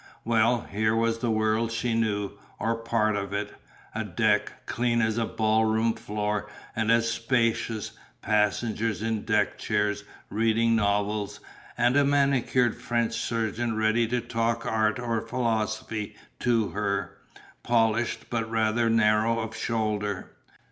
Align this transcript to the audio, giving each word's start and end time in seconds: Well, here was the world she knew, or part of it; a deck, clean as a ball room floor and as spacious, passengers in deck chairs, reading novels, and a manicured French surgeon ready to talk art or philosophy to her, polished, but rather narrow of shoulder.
Well, 0.25 0.61
here 0.61 0.95
was 0.95 1.19
the 1.19 1.29
world 1.29 1.71
she 1.71 1.93
knew, 1.93 2.31
or 2.57 2.73
part 2.75 3.15
of 3.15 3.33
it; 3.33 3.53
a 3.93 4.03
deck, 4.03 4.65
clean 4.65 4.99
as 4.99 5.19
a 5.19 5.27
ball 5.27 5.65
room 5.65 5.93
floor 5.93 6.49
and 6.75 6.91
as 6.91 7.07
spacious, 7.07 7.91
passengers 8.19 9.03
in 9.03 9.25
deck 9.25 9.59
chairs, 9.59 10.03
reading 10.31 10.75
novels, 10.75 11.39
and 11.77 11.95
a 11.95 12.03
manicured 12.03 12.81
French 12.81 13.13
surgeon 13.13 13.77
ready 13.77 14.07
to 14.07 14.21
talk 14.21 14.65
art 14.65 14.97
or 14.97 15.21
philosophy 15.21 16.15
to 16.39 16.69
her, 16.69 17.17
polished, 17.61 18.27
but 18.31 18.49
rather 18.49 18.89
narrow 18.89 19.37
of 19.39 19.55
shoulder. 19.55 20.31